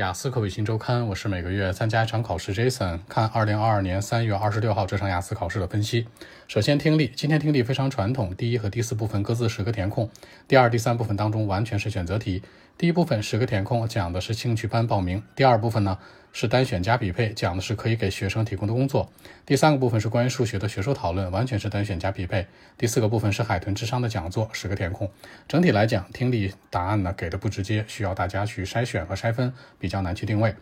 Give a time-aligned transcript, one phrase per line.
[0.00, 6.06] 雅思口语新周刊，我是每个月参加一场考试，Jason 看二零二二年三月二十六号这场雅思考试的分析。
[6.48, 10.08] 首先听力，今天听力非常传统，第一和第四部分各自十个填空，
[10.48, 12.42] 第二、第三部分当中完全是选择题。
[12.78, 15.98] 第一部分十个填空讲的是兴趣班报名，第二部分呢
[16.32, 19.10] 是单选加匹配，讲的是可以给学生提供的工作。
[19.44, 22.46] 第三个部分是关于数学的学术讨论，完全是单选加匹配。
[22.78, 25.10] 第四个部分是海豚智商的讲座，十个填空。
[25.48, 30.54] 整体来讲，听力答案呢给的不直接，需要大家去筛选和筛分，比较难去定位。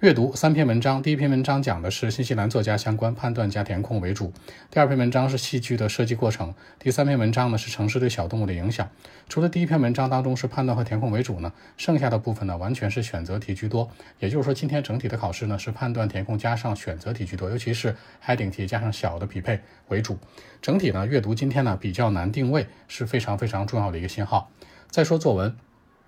[0.00, 4.30] 阅读三篇文章，第一篇文章讲的是新西兰作家相关判断加填空为主，
[4.70, 8.86] 第二篇文章是戏剧的设计过程，第三篇文章呢是城市对小动物的影响。
[9.26, 13.90] 除了第一篇文章当中是判断和填空为主呢，剩下的部分呢完全是选择题居多。
[14.18, 20.18] 也就是说，今天整体的考试呢是判断填空加上选择题居多，尤其是 heading 题加上小的匹配为主。
[20.60, 24.50] 整体呢阅读今天呢比较难定位，是非常非常重要的一个信号。
[24.90, 25.56] 再说作文。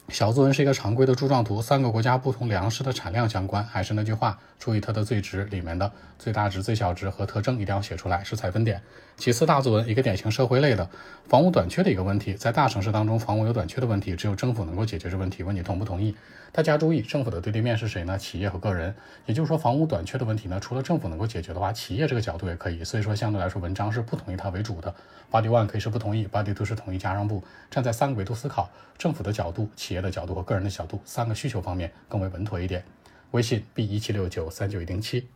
[0.09, 3.63] 小作文是一个常规的柱状图，三个国家不同粮食的产量相关。
[3.63, 8.81] 还是那句话，注意它的最值里面的最大值、最小值和特征一定要写出来，是采分点。
[9.19, 10.89] 其次，大作文一个典型社会类的
[11.29, 15.43] 房屋短缺的一个问题，在大城市当中，房屋有短缺的问题，只有政府能够解决这问题。
[15.43, 16.17] 问你同不同意？
[16.53, 18.17] 大家注意，政府的对立面是谁呢？
[18.17, 18.95] 企业和个人。
[19.27, 22.83] 也就是说，房屋短缺的问题呢，除了政府能够解决的话，企业这个角度也可以。
[22.83, 24.95] 所以说，相对来说，文章是不同意它为主的。
[25.31, 27.45] Body one 可以是不同意，Body two 是同意加让步。
[27.71, 32.85] 站在三个维度思考，政府的角度、企业的角度和个人的角度，三个需求方面更为稳妥一点。
[33.33, 35.29] 微信 b 一七六九三九一零七。